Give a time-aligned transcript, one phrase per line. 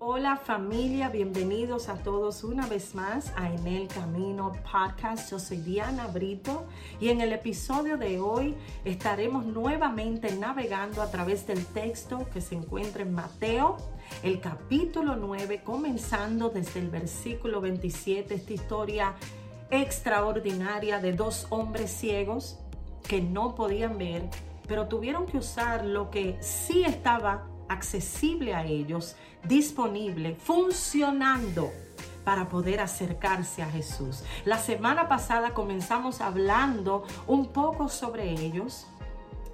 [0.00, 5.30] Hola familia, bienvenidos a todos una vez más a En el Camino Podcast.
[5.30, 6.66] Yo soy Diana Brito
[7.00, 12.56] y en el episodio de hoy estaremos nuevamente navegando a través del texto que se
[12.56, 13.76] encuentra en Mateo,
[14.24, 19.14] el capítulo 9, comenzando desde el versículo 27, esta historia
[19.70, 22.58] extraordinaria de dos hombres ciegos
[23.06, 24.28] que no podían ver,
[24.66, 31.70] pero tuvieron que usar lo que sí estaba accesible a ellos, disponible, funcionando
[32.24, 34.24] para poder acercarse a Jesús.
[34.44, 38.86] La semana pasada comenzamos hablando un poco sobre ellos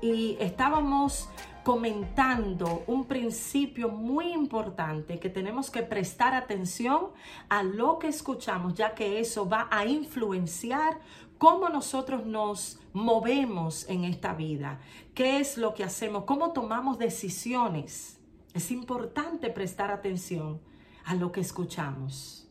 [0.00, 1.28] y estábamos
[1.64, 7.08] comentando un principio muy importante que tenemos que prestar atención
[7.48, 10.98] a lo que escuchamos, ya que eso va a influenciar
[11.40, 14.78] cómo nosotros nos movemos en esta vida,
[15.14, 18.20] qué es lo que hacemos, cómo tomamos decisiones.
[18.52, 20.60] Es importante prestar atención
[21.06, 22.46] a lo que escuchamos.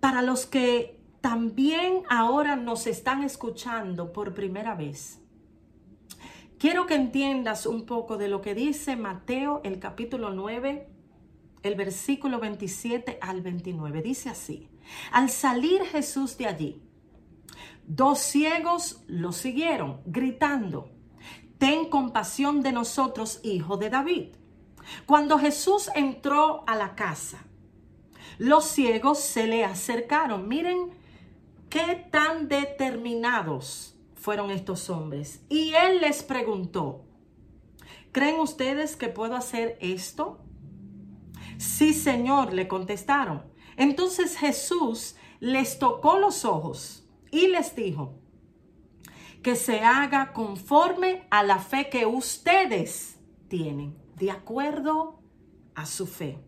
[0.00, 5.20] Para los que también ahora nos están escuchando por primera vez,
[6.58, 10.88] quiero que entiendas un poco de lo que dice Mateo el capítulo 9,
[11.62, 14.02] el versículo 27 al 29.
[14.02, 14.68] Dice así,
[15.12, 16.83] al salir Jesús de allí,
[17.86, 20.90] dos ciegos lo siguieron, gritando,
[21.58, 24.28] ten compasión de nosotros, hijo de David.
[25.06, 27.44] Cuando Jesús entró a la casa,
[28.38, 30.48] los ciegos se le acercaron.
[30.48, 30.90] Miren
[31.68, 35.42] qué tan determinados fueron estos hombres.
[35.48, 37.04] Y él les preguntó,
[38.12, 40.40] ¿creen ustedes que puedo hacer esto?
[41.58, 43.42] Sí, Señor, le contestaron.
[43.76, 47.03] Entonces Jesús les tocó los ojos
[47.34, 48.14] y les dijo,
[49.42, 53.18] que se haga conforme a la fe que ustedes
[53.48, 55.18] tienen, de acuerdo
[55.74, 56.38] a su fe.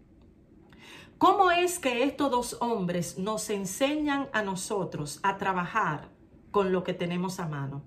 [1.18, 6.12] ¿Cómo es que estos dos hombres nos enseñan a nosotros a trabajar
[6.52, 7.82] con lo que tenemos a mano?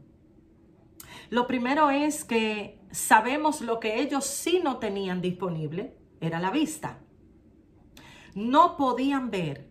[1.30, 7.00] Lo primero es que sabemos lo que ellos sí no tenían disponible, era la vista.
[8.36, 9.70] No podían ver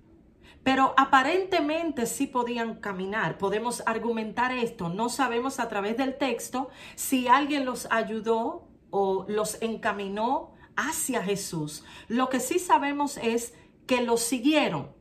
[0.62, 3.38] pero aparentemente sí podían caminar.
[3.38, 4.88] Podemos argumentar esto.
[4.88, 11.84] No sabemos a través del texto si alguien los ayudó o los encaminó hacia Jesús.
[12.08, 13.54] Lo que sí sabemos es
[13.86, 14.96] que los siguieron.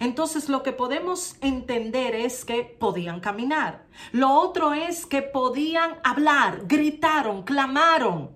[0.00, 3.86] Entonces lo que podemos entender es que podían caminar.
[4.12, 8.30] Lo otro es que podían hablar, gritaron, clamaron.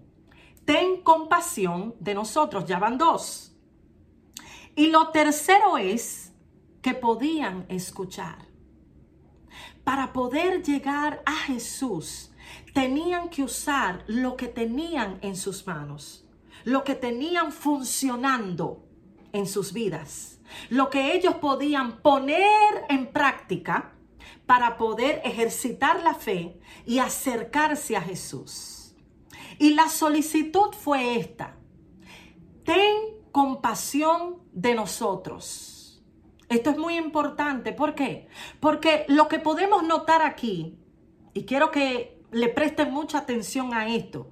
[0.64, 3.54] Ten compasión de nosotros, ya van dos.
[4.74, 6.25] Y lo tercero es
[6.86, 8.46] que podían escuchar.
[9.82, 12.30] Para poder llegar a Jesús,
[12.74, 16.24] tenían que usar lo que tenían en sus manos,
[16.62, 18.86] lo que tenían funcionando
[19.32, 20.38] en sus vidas,
[20.70, 23.92] lo que ellos podían poner en práctica
[24.46, 28.94] para poder ejercitar la fe y acercarse a Jesús.
[29.58, 31.56] Y la solicitud fue esta,
[32.62, 32.94] ten
[33.32, 35.75] compasión de nosotros
[36.48, 37.72] esto es muy importante.
[37.72, 38.28] ¿Por qué?
[38.60, 40.78] Porque lo que podemos notar aquí,
[41.34, 44.30] y quiero que le presten mucha atención a esto,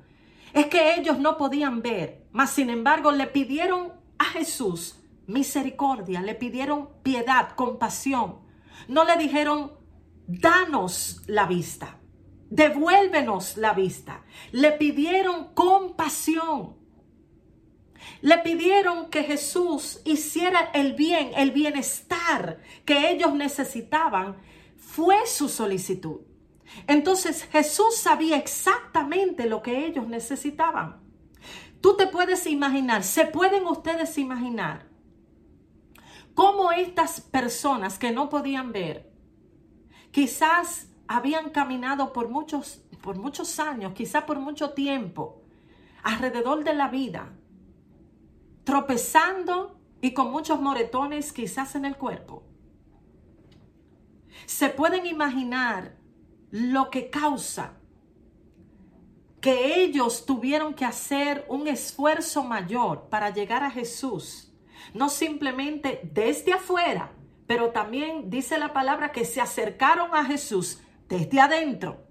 [0.53, 6.35] es que ellos no podían ver, mas sin embargo le pidieron a Jesús misericordia, le
[6.35, 8.41] pidieron piedad, compasión.
[8.89, 9.73] No le dijeron,
[10.27, 11.99] danos la vista,
[12.51, 14.23] devuélvenos la vista.
[14.53, 16.77] Le pidieron compasión.
[18.21, 24.37] Le pidieron que Jesús hiciera el bien, el bienestar que ellos necesitaban.
[24.77, 26.21] Fue su solicitud.
[26.87, 31.03] Entonces Jesús sabía exactamente lo que ellos necesitaban.
[31.81, 34.89] Tú te puedes imaginar, se pueden ustedes imaginar
[36.35, 39.13] cómo estas personas que no podían ver,
[40.11, 45.43] quizás habían caminado por muchos, por muchos años, quizás por mucho tiempo,
[46.03, 47.33] alrededor de la vida,
[48.65, 52.43] tropezando y con muchos moretones quizás en el cuerpo.
[54.47, 55.97] Se pueden imaginar
[56.51, 57.79] lo que causa
[59.41, 64.51] que ellos tuvieron que hacer un esfuerzo mayor para llegar a Jesús,
[64.95, 67.13] no simplemente desde afuera,
[67.47, 72.07] pero también dice la palabra que se acercaron a Jesús desde adentro.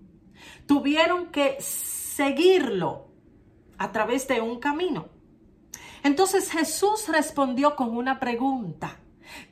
[0.68, 3.08] Tuvieron que seguirlo
[3.80, 5.10] a través de un camino.
[6.04, 9.00] Entonces Jesús respondió con una pregunta.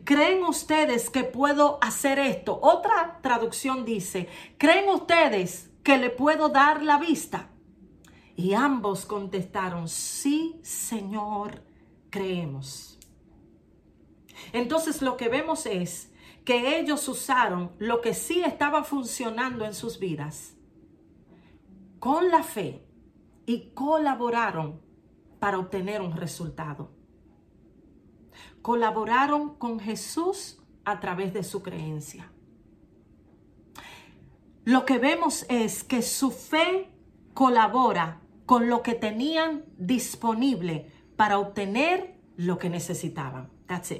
[0.03, 2.59] ¿Creen ustedes que puedo hacer esto?
[2.61, 4.27] Otra traducción dice,
[4.57, 7.49] ¿creen ustedes que le puedo dar la vista?
[8.35, 11.63] Y ambos contestaron, sí, Señor,
[12.09, 12.99] creemos.
[14.53, 16.11] Entonces lo que vemos es
[16.43, 20.55] que ellos usaron lo que sí estaba funcionando en sus vidas
[21.99, 22.83] con la fe
[23.45, 24.81] y colaboraron
[25.41, 26.91] para obtener un resultado.
[28.61, 32.31] Colaboraron con Jesús a través de su creencia.
[34.65, 36.91] Lo que vemos es que su fe
[37.33, 43.49] colabora con lo que tenían disponible para obtener lo que necesitaban.
[43.65, 43.95] That's.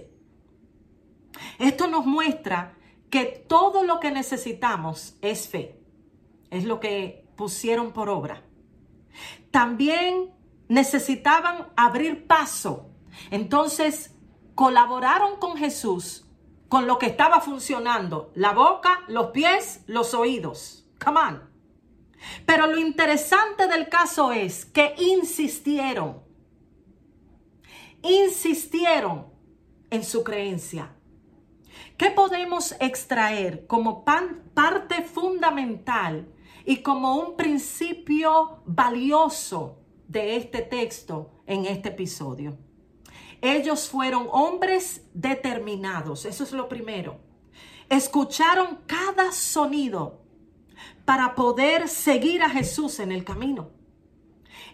[1.57, 2.77] Esto nos muestra
[3.09, 5.81] que todo lo que necesitamos es fe.
[6.51, 8.43] Es lo que pusieron por obra.
[9.49, 10.39] También
[10.71, 12.89] necesitaban abrir paso.
[13.29, 14.15] Entonces
[14.55, 16.25] colaboraron con Jesús
[16.69, 18.31] con lo que estaba funcionando.
[18.35, 20.87] La boca, los pies, los oídos.
[21.03, 21.49] Come on.
[22.45, 26.23] Pero lo interesante del caso es que insistieron.
[28.01, 29.25] Insistieron
[29.89, 30.95] en su creencia.
[31.97, 36.33] ¿Qué podemos extraer como parte fundamental
[36.63, 39.80] y como un principio valioso
[40.11, 42.57] de este texto en este episodio?
[43.41, 47.19] Ellos fueron hombres determinados, eso es lo primero.
[47.89, 50.21] Escucharon cada sonido
[51.05, 53.71] para poder seguir a Jesús en el camino.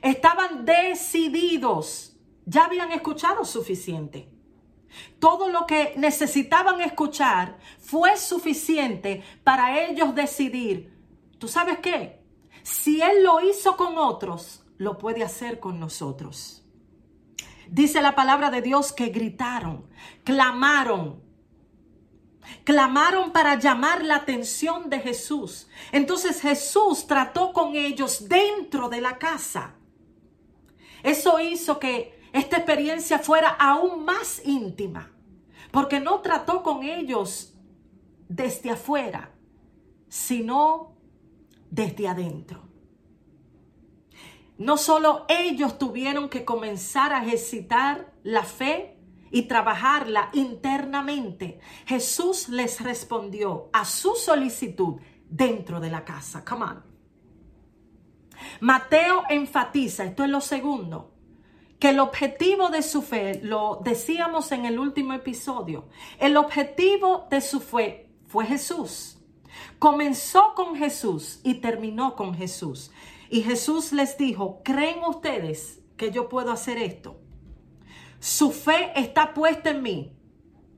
[0.01, 4.29] Estaban decididos, ya habían escuchado suficiente.
[5.19, 10.93] Todo lo que necesitaban escuchar fue suficiente para ellos decidir,
[11.37, 12.21] ¿tú sabes qué?
[12.63, 16.63] Si Él lo hizo con otros, lo puede hacer con nosotros.
[17.69, 19.87] Dice la palabra de Dios que gritaron,
[20.23, 21.21] clamaron,
[22.63, 25.67] clamaron para llamar la atención de Jesús.
[25.91, 29.75] Entonces Jesús trató con ellos dentro de la casa.
[31.03, 35.11] Eso hizo que esta experiencia fuera aún más íntima,
[35.71, 37.53] porque no trató con ellos
[38.29, 39.33] desde afuera,
[40.07, 40.95] sino
[41.69, 42.66] desde adentro.
[44.57, 48.97] No solo ellos tuvieron que comenzar a ejercitar la fe
[49.29, 54.95] y trabajarla internamente, Jesús les respondió a su solicitud
[55.29, 56.43] dentro de la casa.
[56.45, 56.83] Come on.
[58.61, 61.13] Mateo enfatiza, esto es lo segundo,
[61.79, 65.89] que el objetivo de su fe, lo decíamos en el último episodio,
[66.19, 69.19] el objetivo de su fe fue Jesús.
[69.79, 72.91] Comenzó con Jesús y terminó con Jesús.
[73.29, 77.19] Y Jesús les dijo, ¿creen ustedes que yo puedo hacer esto?
[78.19, 80.13] Su fe está puesta en mí.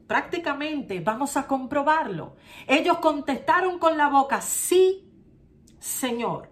[0.07, 2.35] Prácticamente vamos a comprobarlo.
[2.67, 5.07] Ellos contestaron con la boca, sí,
[5.79, 6.49] Señor.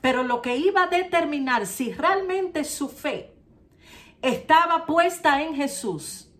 [0.00, 3.34] Pero lo que iba a determinar si realmente su fe
[4.20, 6.30] estaba puesta en Jesús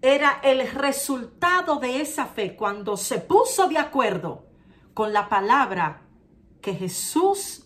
[0.00, 4.46] era el resultado de esa fe cuando se puso de acuerdo
[4.92, 6.02] con la palabra
[6.60, 7.63] que Jesús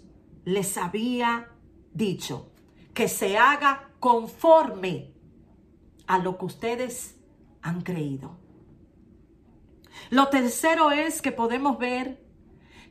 [0.48, 1.50] les había
[1.92, 2.50] dicho,
[2.94, 5.12] que se haga conforme
[6.06, 7.16] a lo que ustedes
[7.60, 8.38] han creído.
[10.08, 12.24] Lo tercero es que podemos ver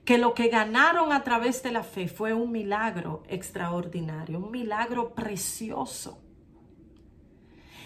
[0.05, 5.15] que lo que ganaron a través de la fe fue un milagro extraordinario, un milagro
[5.15, 6.21] precioso.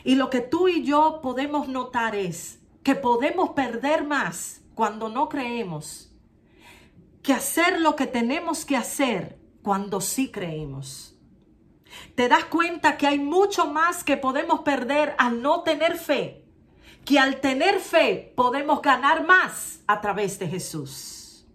[0.03, 5.29] Y lo que tú y yo podemos notar es que podemos perder más cuando no
[5.29, 6.13] creemos
[7.23, 11.15] que hacer lo que tenemos que hacer cuando sí creemos.
[12.15, 16.45] Te das cuenta que hay mucho más que podemos perder al no tener fe,
[17.05, 21.45] que al tener fe podemos ganar más a través de Jesús.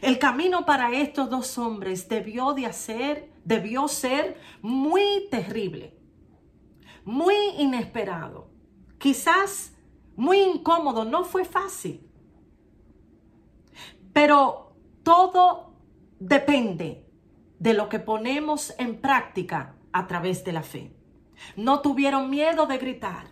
[0.00, 5.96] El camino para estos dos hombres debió de hacer, debió ser muy terrible,
[7.04, 8.50] muy inesperado,
[8.98, 9.72] quizás
[10.16, 12.06] muy incómodo, no fue fácil.
[14.12, 15.74] Pero todo
[16.18, 17.03] depende
[17.64, 20.94] de lo que ponemos en práctica a través de la fe.
[21.56, 23.28] No tuvieron miedo de gritar,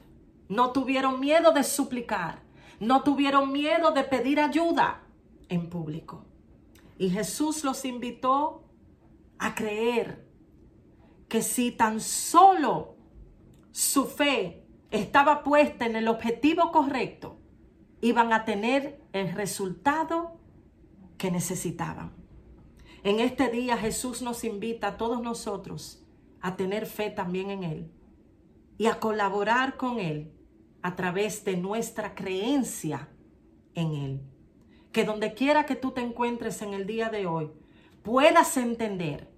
[0.49, 2.41] no tuvieron miedo de suplicar,
[2.81, 5.03] no tuvieron miedo de pedir ayuda
[5.51, 6.25] en público.
[6.97, 8.65] Y Jesús los invitó
[9.39, 10.27] a creer
[11.29, 12.97] que si tan solo
[13.71, 17.39] su fe estaba puesta en el objetivo correcto,
[18.01, 20.39] iban a tener el resultado
[21.19, 22.22] que necesitaban.
[23.05, 26.05] En este día Jesús nos invita a todos nosotros
[26.41, 27.91] a tener fe también en Él
[28.79, 30.33] y a colaborar con Él
[30.83, 33.09] a través de nuestra creencia
[33.75, 34.21] en Él
[34.93, 37.51] que donde quiera que tú te encuentres en el día de hoy,
[38.03, 39.29] puedas entender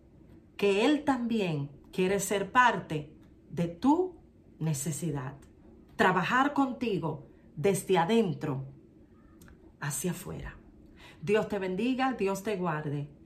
[0.56, 3.12] que Él también quiere ser parte
[3.50, 4.16] de tu
[4.58, 5.34] necesidad.
[5.96, 8.64] Trabajar contigo desde adentro
[9.80, 10.56] hacia afuera.
[11.22, 13.08] Dios te bendiga, Dios te guarde.